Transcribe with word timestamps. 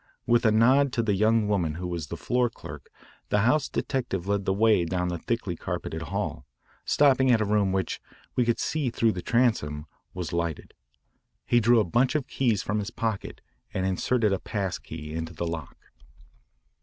With 0.25 0.47
a 0.47 0.51
nod 0.51 0.91
to 0.93 1.03
the 1.03 1.13
young 1.13 1.47
woman 1.47 1.75
who 1.75 1.85
was 1.87 2.07
the 2.07 2.17
floor 2.17 2.49
clerk, 2.49 2.89
the 3.29 3.41
house 3.41 3.69
detective 3.69 4.27
led 4.27 4.45
the 4.45 4.51
way 4.51 4.83
down 4.83 5.09
the 5.09 5.19
thickly 5.19 5.55
carpeted 5.55 6.01
hall, 6.01 6.47
stopping 6.85 7.29
at 7.29 7.39
a 7.39 7.45
room 7.45 7.71
which, 7.71 8.01
we 8.35 8.43
could 8.43 8.57
see 8.59 8.89
through 8.89 9.11
the 9.11 9.21
transom, 9.21 9.85
was 10.15 10.33
lighted. 10.33 10.73
He 11.45 11.59
drew 11.59 11.79
a 11.79 11.83
bunch 11.83 12.15
of 12.15 12.25
keys 12.25 12.63
from 12.63 12.79
his 12.79 12.89
pocket 12.89 13.41
and 13.75 13.85
inserted 13.85 14.33
a 14.33 14.39
pass 14.39 14.79
key 14.79 15.13
into 15.13 15.33
the 15.35 15.45
lock. 15.45 15.77